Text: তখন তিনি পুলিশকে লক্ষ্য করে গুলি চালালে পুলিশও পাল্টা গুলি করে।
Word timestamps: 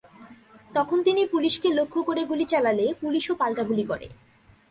তখন 0.71 0.97
তিনি 1.03 1.21
পুলিশকে 1.25 1.67
লক্ষ্য 1.69 1.99
করে 2.03 2.21
গুলি 2.25 2.45
চালালে 2.45 2.85
পুলিশও 3.01 3.33
পাল্টা 3.35 3.63
গুলি 3.63 3.83
করে। 3.83 4.07